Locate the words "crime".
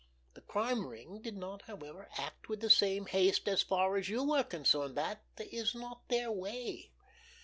0.41-0.87